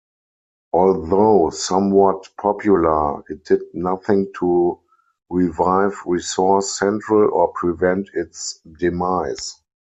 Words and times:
Although 0.73 1.51
somewhat 1.51 2.27
popular, 2.41 3.21
it 3.29 3.45
did 3.45 3.61
nothing 3.75 4.31
to 4.39 4.79
revive 5.29 5.93
Resource 6.07 6.75
Central 6.79 7.29
or 7.31 7.49
prevent 7.49 8.09
its 8.15 8.59
demise. 8.79 9.61